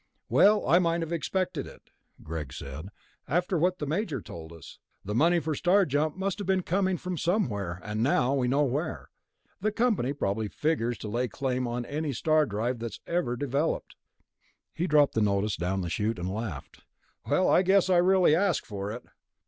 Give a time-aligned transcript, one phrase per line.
[0.29, 1.91] "Well, I might have expected it,"
[2.23, 2.89] Greg said,
[3.27, 4.79] "after what the Major told us.
[5.05, 8.63] The money for Star Jump must have been coming from somewhere, and now we know
[8.63, 9.11] where.
[9.59, 13.95] The company probably figures to lay claim on any star drive that's ever developed."
[14.73, 16.79] He dropped the notice down the chute, and laughed.
[17.23, 19.03] "I guess I really asked for it."